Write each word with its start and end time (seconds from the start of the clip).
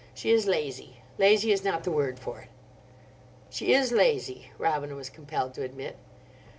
She 0.15 0.31
is 0.31 0.47
lazy—lazy 0.47 1.51
is 1.51 1.63
not 1.63 1.83
the 1.83 1.91
word 1.91 2.17
for 2.17 2.39
it." 2.39 2.47
"She 3.51 3.71
is 3.75 3.91
lazy," 3.91 4.51
Robina 4.57 4.95
was 4.95 5.11
compelled 5.11 5.53
to 5.53 5.61
admit. 5.61 5.95